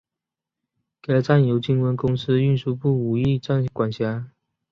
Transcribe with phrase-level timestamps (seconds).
[0.99, 4.31] 该站由金温公司运输部武义站管辖。